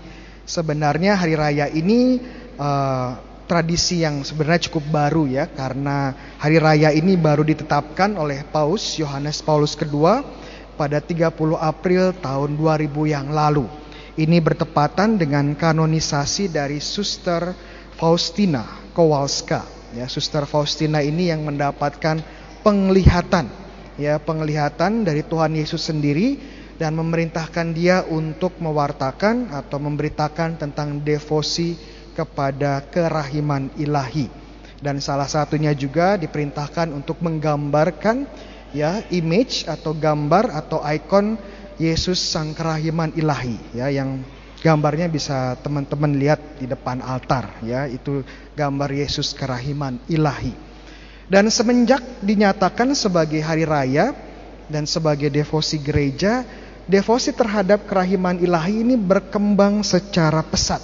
[0.48, 2.24] Sebenarnya hari raya ini
[2.56, 8.96] uh, tradisi yang sebenarnya cukup baru ya karena hari raya ini baru ditetapkan oleh Paus
[8.96, 10.24] Yohanes Paulus II
[10.78, 13.66] pada 30 April tahun 2000 yang lalu.
[14.14, 17.50] Ini bertepatan dengan kanonisasi dari Suster
[17.98, 18.62] Faustina
[18.94, 22.20] Kowalska Ya, Suster Faustina ini yang mendapatkan
[22.60, 23.48] penglihatan,
[23.96, 26.36] ya penglihatan dari Tuhan Yesus sendiri
[26.76, 31.80] dan memerintahkan dia untuk mewartakan atau memberitakan tentang devosi
[32.12, 34.28] kepada kerahiman ilahi.
[34.78, 38.28] Dan salah satunya juga diperintahkan untuk menggambarkan
[38.74, 41.38] ya image atau gambar atau ikon
[41.78, 44.20] Yesus sang kerahiman ilahi ya yang
[44.58, 48.26] Gambarnya bisa teman-teman lihat di depan altar ya, itu
[48.58, 50.50] gambar Yesus kerahiman ilahi.
[51.30, 54.10] Dan semenjak dinyatakan sebagai hari raya
[54.66, 56.42] dan sebagai devosi gereja,
[56.90, 60.82] devosi terhadap kerahiman ilahi ini berkembang secara pesat.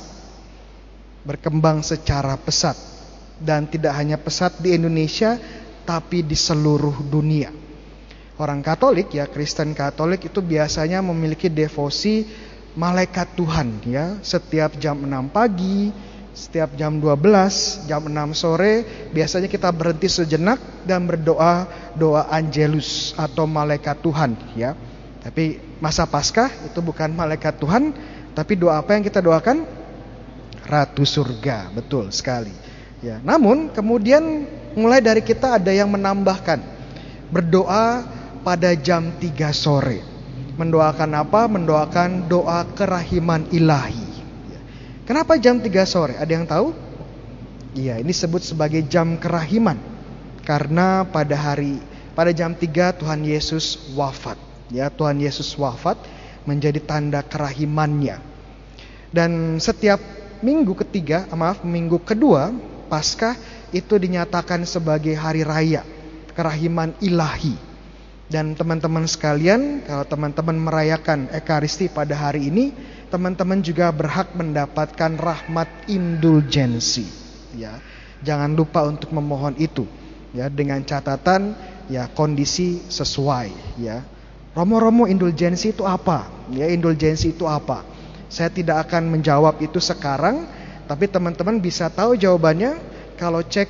[1.26, 2.78] Berkembang secara pesat
[3.42, 5.34] dan tidak hanya pesat di Indonesia
[5.82, 7.63] tapi di seluruh dunia.
[8.34, 12.26] Orang Katolik ya, Kristen Katolik itu biasanya memiliki devosi
[12.74, 14.18] malaikat Tuhan ya.
[14.22, 15.94] Setiap jam 6 pagi
[16.34, 18.82] setiap jam 12 jam 6 sore
[19.14, 24.74] biasanya kita berhenti sejenak dan berdoa doa angelus atau malaikat Tuhan ya.
[25.22, 27.94] Tapi masa Paskah itu bukan malaikat Tuhan
[28.34, 29.62] tapi doa apa yang kita doakan?
[30.66, 32.52] Ratu surga betul sekali
[32.98, 33.22] ya.
[33.22, 34.42] Namun kemudian
[34.74, 36.58] mulai dari kita ada yang menambahkan
[37.30, 38.10] berdoa
[38.44, 40.14] pada jam 3 sore
[40.54, 41.50] Mendoakan apa?
[41.50, 44.06] Mendoakan doa kerahiman ilahi.
[45.02, 46.14] Kenapa jam 3 sore?
[46.14, 46.70] Ada yang tahu?
[47.74, 49.74] Iya, ini sebut sebagai jam kerahiman.
[50.46, 51.82] Karena pada hari
[52.14, 54.38] pada jam 3 Tuhan Yesus wafat.
[54.70, 55.98] Ya, Tuhan Yesus wafat
[56.46, 58.22] menjadi tanda kerahimannya.
[59.10, 59.98] Dan setiap
[60.38, 62.54] minggu ketiga, maaf, minggu kedua
[62.86, 63.34] Paskah
[63.74, 65.82] itu dinyatakan sebagai hari raya
[66.36, 67.56] kerahiman ilahi.
[68.24, 72.72] Dan teman-teman sekalian, kalau teman-teman merayakan Ekaristi pada hari ini,
[73.12, 77.04] teman-teman juga berhak mendapatkan rahmat indulgensi.
[77.52, 77.78] Ya,
[78.24, 79.84] jangan lupa untuk memohon itu.
[80.34, 81.54] Ya, dengan catatan
[81.86, 83.78] ya kondisi sesuai.
[83.78, 84.02] Ya,
[84.56, 86.26] romo-romo indulgensi itu apa?
[86.50, 87.84] Ya, indulgensi itu apa?
[88.32, 90.48] Saya tidak akan menjawab itu sekarang,
[90.90, 92.80] tapi teman-teman bisa tahu jawabannya
[93.20, 93.68] kalau cek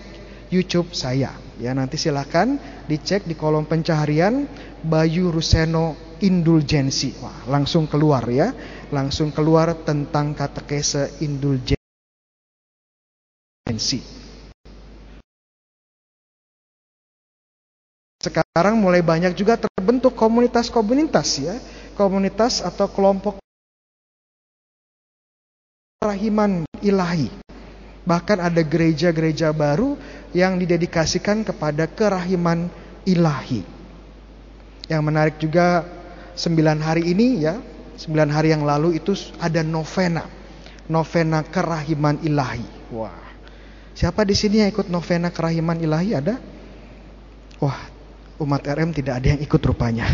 [0.48, 1.43] YouTube saya.
[1.54, 2.58] Ya nanti silahkan
[2.90, 4.42] dicek di kolom pencaharian
[4.82, 7.14] Bayu Ruseno indulgensi.
[7.22, 8.50] Wah, langsung keluar ya.
[8.90, 11.78] Langsung keluar tentang katekese indulgensi.
[18.18, 21.54] Sekarang mulai banyak juga terbentuk komunitas-komunitas ya.
[21.94, 23.38] Komunitas atau kelompok
[26.02, 27.53] rahiman ilahi.
[28.04, 29.96] Bahkan ada gereja-gereja baru
[30.36, 32.68] yang didedikasikan kepada kerahiman
[33.08, 33.64] ilahi.
[34.92, 35.88] Yang menarik juga
[36.36, 37.56] sembilan hari ini ya,
[37.96, 40.28] sembilan hari yang lalu itu ada novena,
[40.92, 42.92] novena kerahiman ilahi.
[42.92, 43.24] Wah,
[43.96, 46.36] siapa di sini yang ikut novena kerahiman ilahi ada?
[47.64, 47.88] Wah,
[48.44, 50.04] umat RM tidak ada yang ikut rupanya.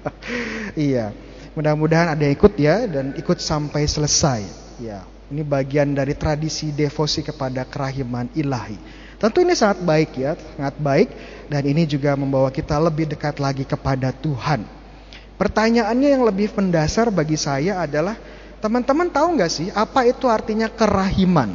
[0.78, 1.10] iya.
[1.58, 4.46] Mudah-mudahan ada yang ikut ya dan ikut sampai selesai.
[4.78, 8.76] Ya, ini bagian dari tradisi devosi kepada kerahiman ilahi.
[9.18, 11.08] Tentu ini sangat baik ya, sangat baik
[11.50, 14.62] dan ini juga membawa kita lebih dekat lagi kepada Tuhan.
[15.38, 18.14] Pertanyaannya yang lebih mendasar bagi saya adalah
[18.58, 21.54] teman-teman tahu nggak sih apa itu artinya kerahiman?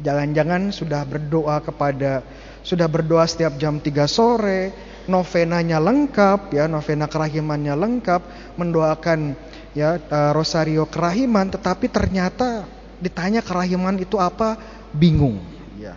[0.00, 2.22] Jangan-jangan sudah berdoa kepada
[2.66, 4.74] sudah berdoa setiap jam 3 sore,
[5.06, 8.22] novenanya lengkap ya, novena kerahimannya lengkap,
[8.58, 9.38] mendoakan
[9.76, 12.64] ya eh, rosario kerahiman tetapi ternyata
[12.96, 14.56] ditanya kerahiman itu apa
[14.96, 15.36] bingung
[15.76, 15.92] ya.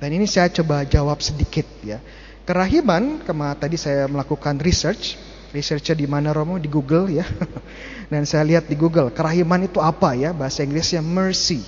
[0.00, 2.00] Dan ini saya coba jawab sedikit ya.
[2.48, 5.20] Kerahiman, kema tadi saya melakukan research,
[5.52, 7.28] researchnya di mana Romo di Google ya.
[8.12, 10.32] Dan saya lihat di Google, kerahiman itu apa ya?
[10.32, 11.62] Bahasa Inggrisnya mercy.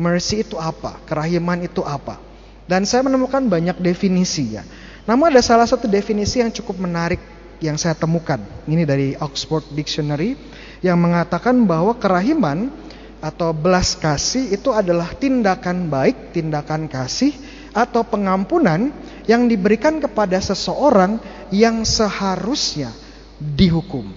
[0.00, 0.96] Mercy itu apa?
[1.04, 2.16] Kerahiman itu apa?
[2.64, 4.64] Dan saya menemukan banyak definisi ya.
[5.04, 7.20] Namun ada salah satu definisi yang cukup menarik
[7.60, 8.40] yang saya temukan.
[8.64, 10.36] Ini dari Oxford Dictionary
[10.80, 12.72] yang mengatakan bahwa kerahiman
[13.20, 17.36] atau belas kasih itu adalah tindakan baik, tindakan kasih
[17.70, 18.90] atau pengampunan
[19.28, 21.20] yang diberikan kepada seseorang
[21.52, 22.90] yang seharusnya
[23.38, 24.08] dihukum.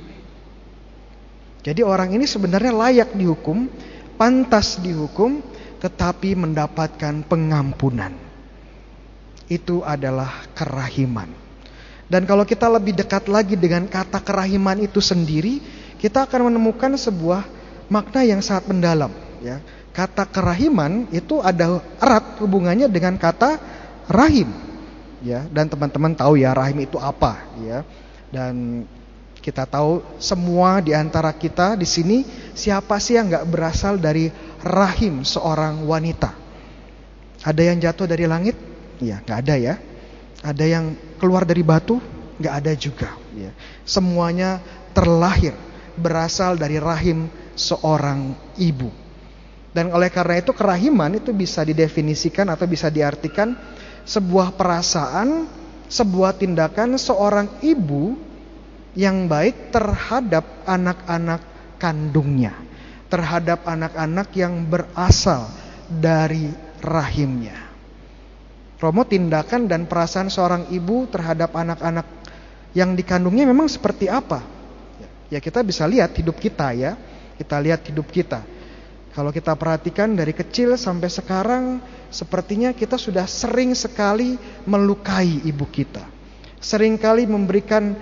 [1.64, 3.68] Jadi orang ini sebenarnya layak dihukum,
[4.20, 5.40] pantas dihukum,
[5.80, 8.16] tetapi mendapatkan pengampunan
[9.52, 11.43] itu adalah kerahiman.
[12.12, 15.64] Dan kalau kita lebih dekat lagi dengan kata kerahiman itu sendiri,
[15.98, 17.48] kita akan menemukan sebuah
[17.88, 19.12] makna yang sangat mendalam.
[19.40, 19.64] Ya.
[19.94, 23.62] Kata kerahiman itu ada erat hubungannya dengan kata
[24.10, 24.50] rahim.
[25.24, 27.88] Ya, dan teman-teman tahu ya rahim itu apa, ya.
[28.28, 28.84] Dan
[29.40, 34.28] kita tahu semua di antara kita di sini siapa sih yang nggak berasal dari
[34.60, 36.36] rahim seorang wanita?
[37.44, 38.56] Ada yang jatuh dari langit?
[39.00, 39.76] Ya, nggak ada ya.
[40.44, 40.86] Ada yang
[41.18, 42.04] keluar dari batu?
[42.38, 43.10] Nggak ada juga.
[43.32, 43.56] Ya.
[43.88, 44.60] Semuanya
[44.92, 45.56] terlahir
[45.96, 48.92] berasal dari rahim seorang ibu.
[49.74, 53.58] Dan oleh karena itu kerahiman itu bisa didefinisikan atau bisa diartikan
[54.06, 55.50] sebuah perasaan,
[55.90, 58.14] sebuah tindakan seorang ibu
[58.94, 61.42] yang baik terhadap anak-anak
[61.82, 62.54] kandungnya,
[63.10, 65.50] terhadap anak-anak yang berasal
[65.90, 67.63] dari rahimnya.
[68.84, 72.04] Romo tindakan dan perasaan seorang ibu terhadap anak-anak
[72.76, 74.44] yang dikandungnya memang seperti apa?
[75.32, 77.00] Ya kita bisa lihat hidup kita ya.
[77.40, 78.44] Kita lihat hidup kita.
[79.16, 81.80] Kalau kita perhatikan dari kecil sampai sekarang
[82.12, 84.36] sepertinya kita sudah sering sekali
[84.68, 86.04] melukai ibu kita.
[86.60, 87.96] Sering kali memberikan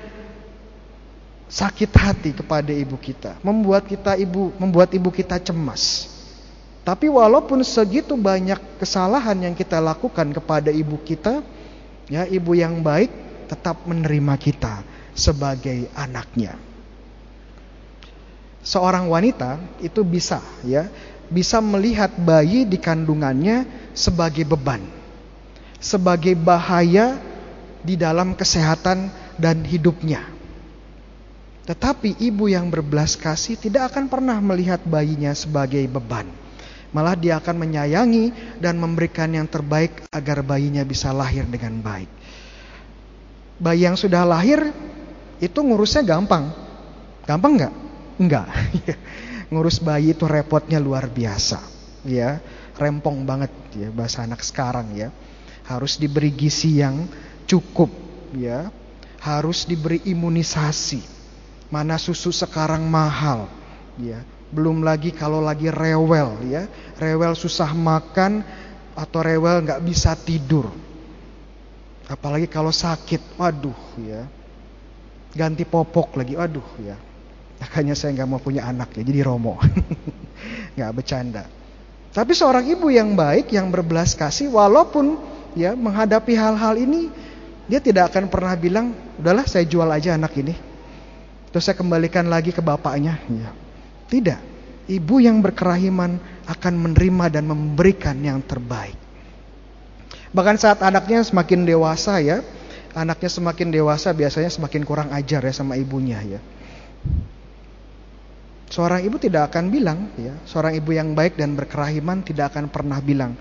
[1.52, 6.11] sakit hati kepada ibu kita, membuat kita ibu membuat ibu kita cemas.
[6.82, 11.46] Tapi walaupun segitu banyak kesalahan yang kita lakukan kepada ibu kita,
[12.10, 13.14] ya ibu yang baik
[13.46, 14.82] tetap menerima kita
[15.14, 16.58] sebagai anaknya.
[18.66, 20.90] Seorang wanita itu bisa ya,
[21.30, 24.82] bisa melihat bayi di kandungannya sebagai beban,
[25.78, 27.22] sebagai bahaya
[27.86, 30.26] di dalam kesehatan dan hidupnya.
[31.62, 36.42] Tetapi ibu yang berbelas kasih tidak akan pernah melihat bayinya sebagai beban
[36.92, 42.12] Malah dia akan menyayangi dan memberikan yang terbaik agar bayinya bisa lahir dengan baik.
[43.56, 44.60] Bayi yang sudah lahir
[45.40, 46.52] itu ngurusnya gampang.
[47.24, 47.74] Gampang nggak?
[48.20, 48.48] Enggak.
[49.52, 51.64] Ngurus bayi itu repotnya luar biasa.
[52.04, 52.44] Ya,
[52.76, 55.16] rempong banget ya bahasa anak sekarang ya.
[55.64, 57.08] Harus diberi gizi yang
[57.48, 57.88] cukup
[58.36, 58.68] ya.
[59.24, 61.04] Harus diberi imunisasi.
[61.72, 63.48] Mana susu sekarang mahal
[63.96, 64.20] ya
[64.52, 66.68] belum lagi kalau lagi rewel ya,
[67.00, 68.44] rewel susah makan
[68.94, 70.68] atau rewel nggak bisa tidur.
[72.12, 74.28] Apalagi kalau sakit, waduh ya.
[75.32, 77.00] Ganti popok lagi, waduh ya.
[77.64, 79.56] Makanya saya nggak mau punya anak ya, jadi romo.
[80.76, 81.48] nggak bercanda.
[82.12, 85.16] Tapi seorang ibu yang baik, yang berbelas kasih, walaupun
[85.56, 87.08] ya menghadapi hal-hal ini,
[87.72, 90.52] dia tidak akan pernah bilang, udahlah saya jual aja anak ini.
[91.56, 93.16] Terus saya kembalikan lagi ke bapaknya.
[93.32, 93.61] Ya.
[94.12, 94.40] Tidak.
[94.92, 96.20] Ibu yang berkerahiman
[96.52, 99.00] akan menerima dan memberikan yang terbaik.
[100.36, 102.44] Bahkan saat anaknya semakin dewasa ya,
[102.92, 106.40] anaknya semakin dewasa biasanya semakin kurang ajar ya sama ibunya ya.
[108.72, 113.00] Seorang ibu tidak akan bilang ya, seorang ibu yang baik dan berkerahiman tidak akan pernah
[113.04, 113.36] bilang,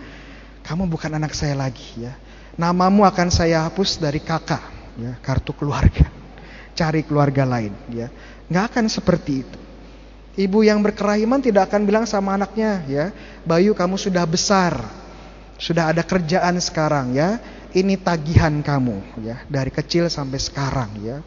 [0.67, 2.15] kamu bukan anak saya lagi ya.
[2.59, 4.63] Namamu akan saya hapus dari kakak
[4.99, 6.07] ya, kartu keluarga.
[6.75, 8.11] Cari keluarga lain ya.
[8.51, 9.70] Nggak akan seperti itu.
[10.39, 13.05] Ibu yang berkerahiman tidak akan bilang sama anaknya, ya,
[13.43, 14.79] Bayu kamu sudah besar,
[15.59, 17.41] sudah ada kerjaan sekarang, ya.
[17.71, 21.19] Ini tagihan kamu, ya, dari kecil sampai sekarang, ya.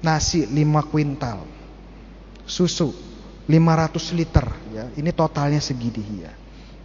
[0.00, 1.44] Nasi lima kuintal,
[2.48, 3.10] susu
[3.50, 4.84] 500 liter ya.
[4.94, 6.32] Ini totalnya segini ya.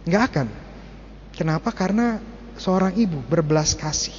[0.02, 0.48] Nggak akan.
[1.30, 1.70] Kenapa?
[1.70, 2.18] Karena
[2.58, 4.16] seorang ibu berbelas kasih.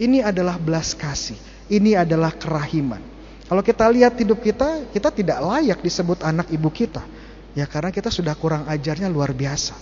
[0.00, 1.36] Ini adalah belas kasih.
[1.68, 3.04] Ini adalah kerahiman.
[3.50, 7.02] Kalau kita lihat hidup kita, kita tidak layak disebut anak ibu kita.
[7.58, 9.74] Ya karena kita sudah kurang ajarnya luar biasa.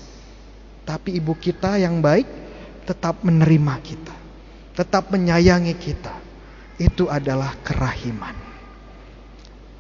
[0.89, 2.25] Tapi ibu kita yang baik
[2.89, 4.17] tetap menerima kita.
[4.73, 6.17] Tetap menyayangi kita.
[6.81, 8.33] Itu adalah kerahiman.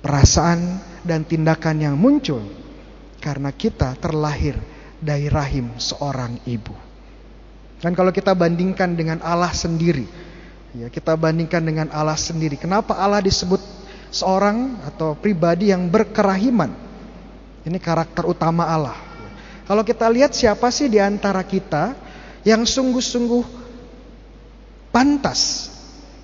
[0.05, 2.45] Perasaan dan tindakan yang muncul
[3.25, 4.61] karena kita terlahir
[5.01, 6.77] dari rahim seorang ibu.
[7.81, 10.05] Dan kalau kita bandingkan dengan Allah sendiri,
[10.77, 12.61] ya kita bandingkan dengan Allah sendiri.
[12.61, 13.61] Kenapa Allah disebut
[14.13, 16.73] seorang atau pribadi yang berkerahiman?
[17.65, 18.97] Ini karakter utama Allah.
[19.69, 21.93] Kalau kita lihat siapa sih di antara kita
[22.41, 23.45] yang sungguh-sungguh
[24.89, 25.69] pantas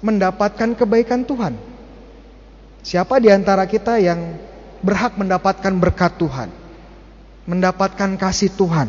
[0.00, 1.54] mendapatkan kebaikan Tuhan?
[2.84, 4.36] Siapa di antara kita yang
[4.80, 6.48] berhak mendapatkan berkat Tuhan?
[7.44, 8.88] Mendapatkan kasih Tuhan?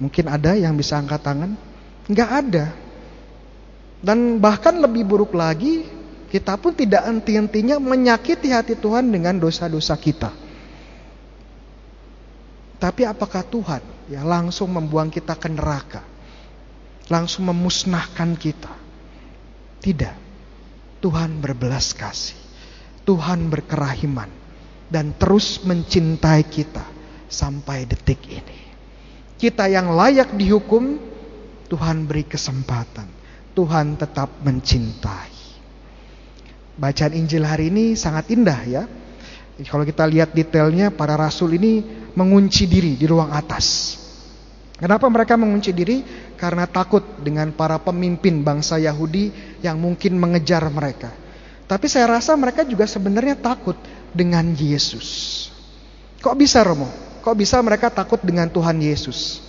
[0.00, 1.56] Mungkin ada yang bisa angkat tangan?
[2.04, 2.83] Enggak ada.
[4.00, 5.86] Dan bahkan lebih buruk lagi,
[6.34, 10.34] kita pun tidak henti-hentinya menyakiti hati Tuhan dengan dosa-dosa kita.
[12.82, 16.02] Tapi apakah Tuhan ya langsung membuang kita ke neraka?
[17.06, 18.72] Langsung memusnahkan kita?
[19.80, 20.16] Tidak.
[21.00, 22.36] Tuhan berbelas kasih.
[23.04, 24.32] Tuhan berkerahiman
[24.88, 26.84] dan terus mencintai kita
[27.28, 28.58] sampai detik ini.
[29.36, 30.96] Kita yang layak dihukum,
[31.68, 33.23] Tuhan beri kesempatan.
[33.54, 35.32] Tuhan tetap mencintai.
[36.74, 38.82] Bacaan Injil hari ini sangat indah ya.
[39.70, 41.78] Kalau kita lihat detailnya, para rasul ini
[42.18, 43.94] mengunci diri di ruang atas.
[44.74, 46.02] Kenapa mereka mengunci diri?
[46.34, 49.30] Karena takut dengan para pemimpin bangsa Yahudi
[49.62, 51.14] yang mungkin mengejar mereka.
[51.70, 53.78] Tapi saya rasa mereka juga sebenarnya takut
[54.10, 55.48] dengan Yesus.
[56.18, 56.90] Kok bisa Romo?
[57.22, 59.40] Kok bisa mereka takut dengan Tuhan Yesus?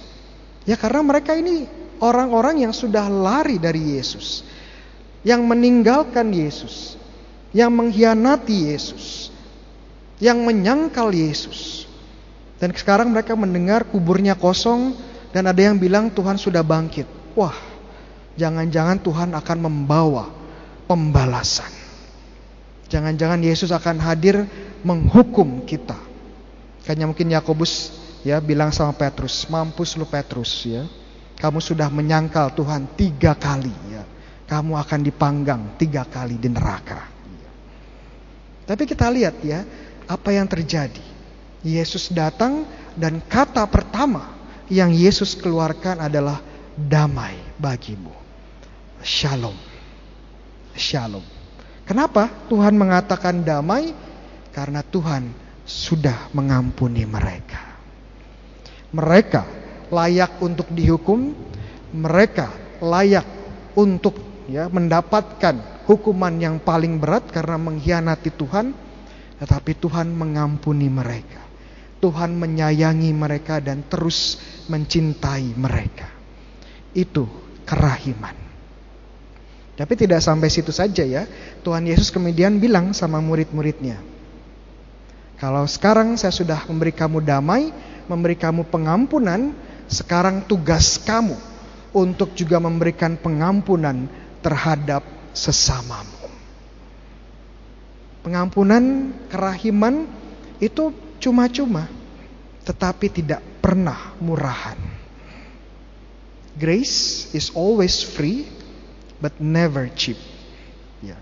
[0.64, 1.66] Ya karena mereka ini
[2.00, 4.44] orang-orang yang sudah lari dari Yesus.
[5.22, 7.00] Yang meninggalkan Yesus.
[7.56, 9.34] Yang mengkhianati Yesus.
[10.20, 11.86] Yang menyangkal Yesus.
[12.56, 14.96] Dan sekarang mereka mendengar kuburnya kosong
[15.36, 17.04] dan ada yang bilang Tuhan sudah bangkit.
[17.36, 17.56] Wah,
[18.40, 20.32] jangan-jangan Tuhan akan membawa
[20.88, 21.68] pembalasan.
[22.88, 24.48] Jangan-jangan Yesus akan hadir
[24.88, 26.00] menghukum kita.
[26.88, 27.92] Kayaknya mungkin Yakobus
[28.24, 30.88] ya bilang sama Petrus, mampus lu Petrus ya.
[31.36, 34.04] Kamu sudah menyangkal Tuhan tiga kali ya.
[34.46, 37.12] Kamu akan dipanggang tiga kali di neraka.
[38.66, 39.62] Tapi kita lihat ya,
[40.10, 41.02] apa yang terjadi.
[41.66, 44.34] Yesus datang dan kata pertama
[44.70, 46.42] yang Yesus keluarkan adalah
[46.78, 48.14] damai bagimu.
[49.02, 49.54] Shalom.
[50.74, 51.26] Shalom.
[51.86, 53.94] Kenapa Tuhan mengatakan damai?
[54.50, 55.30] Karena Tuhan
[55.66, 57.78] sudah mengampuni mereka.
[58.94, 61.34] Mereka layak untuk dihukum,
[61.96, 63.26] mereka layak
[63.78, 64.18] untuk
[64.50, 68.74] ya mendapatkan hukuman yang paling berat karena mengkhianati Tuhan,
[69.42, 71.46] tetapi Tuhan mengampuni mereka.
[72.04, 74.38] Tuhan menyayangi mereka dan terus
[74.70, 76.06] mencintai mereka.
[76.94, 77.26] Itu
[77.66, 78.36] kerahiman.
[79.76, 81.28] Tapi tidak sampai situ saja ya.
[81.66, 84.00] Tuhan Yesus kemudian bilang sama murid-muridnya.
[85.36, 87.76] Kalau sekarang saya sudah memberi kamu damai,
[88.08, 89.52] memberi kamu pengampunan,
[89.86, 91.38] sekarang tugas kamu
[91.96, 94.10] untuk juga memberikan pengampunan
[94.44, 96.28] terhadap sesamamu.
[98.26, 100.10] Pengampunan, kerahiman
[100.60, 101.88] itu cuma-cuma,
[102.66, 104.78] tetapi tidak pernah murahan.
[106.56, 108.48] Grace is always free,
[109.20, 110.18] but never cheap.
[111.04, 111.20] Ya.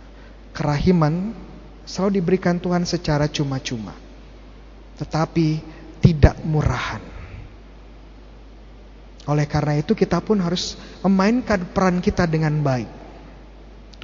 [0.53, 1.33] Kerahiman
[1.83, 3.97] selalu diberikan Tuhan secara cuma-cuma.
[4.95, 5.59] Tetapi
[5.99, 7.12] tidak murahan.
[9.23, 12.89] Oleh karena itu kita pun harus memainkan peran kita dengan baik.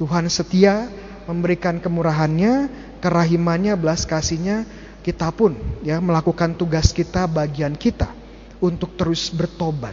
[0.00, 0.88] Tuhan setia
[1.28, 2.72] memberikan kemurahannya,
[3.04, 4.64] kerahimannya, belas kasihnya,
[5.04, 8.08] kita pun ya melakukan tugas kita, bagian kita
[8.64, 9.92] untuk terus bertobat,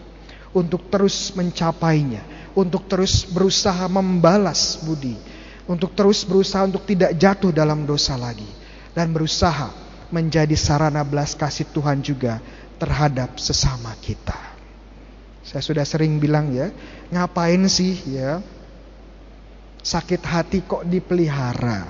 [0.55, 2.23] untuk terus mencapainya,
[2.55, 5.19] untuk terus berusaha membalas budi,
[5.67, 8.47] untuk terus berusaha untuk tidak jatuh dalam dosa lagi
[8.95, 9.75] dan berusaha
[10.07, 12.39] menjadi sarana belas kasih Tuhan juga
[12.79, 14.46] terhadap sesama kita.
[15.47, 16.75] Saya sudah sering bilang ya,
[17.07, 18.43] ngapain sih ya
[19.79, 21.87] sakit hati kok dipelihara,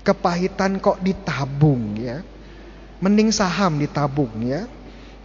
[0.00, 2.24] kepahitan kok ditabung ya,
[3.04, 4.64] mending saham ditabung ya,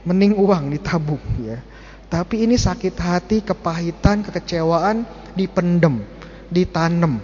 [0.03, 1.63] mending uang ditabung ya.
[2.11, 6.03] Tapi ini sakit hati, kepahitan, kekecewaan dipendem,
[6.51, 7.23] ditanam.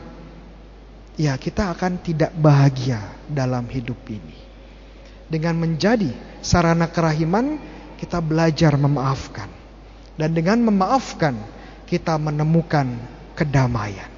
[1.19, 4.39] Ya, kita akan tidak bahagia dalam hidup ini.
[5.27, 6.09] Dengan menjadi
[6.41, 7.61] sarana kerahiman,
[7.99, 9.61] kita belajar memaafkan.
[10.16, 11.36] Dan dengan memaafkan,
[11.88, 12.88] kita menemukan
[13.36, 14.12] kedamaian.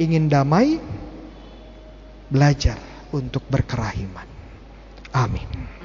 [0.00, 0.80] Ingin damai?
[2.32, 2.80] Belajar
[3.12, 4.24] untuk berkerahiman.
[5.12, 5.81] Amin.